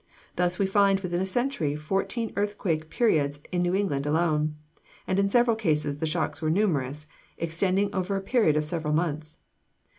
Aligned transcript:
Thus 0.35 0.57
we 0.57 0.65
find 0.65 0.99
within 1.01 1.21
a 1.21 1.27
century 1.27 1.75
fourteen 1.75 2.33
earthquake 2.35 2.89
periods 2.89 3.39
in 3.51 3.61
New 3.61 3.75
England 3.75 4.07
alone; 4.07 4.55
and 5.05 5.19
in 5.19 5.29
several 5.29 5.55
cases 5.55 5.99
the 5.99 6.07
shocks 6.07 6.41
were 6.41 6.49
numerous, 6.49 7.05
extending 7.37 7.93
over 7.93 8.15
a 8.15 8.21
period 8.21 8.57
of 8.57 8.65
several 8.65 8.93
months. 8.95 9.37